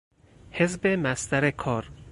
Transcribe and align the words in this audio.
حزب 0.51 0.85
مصدر 0.87 1.51
کار 1.51 1.89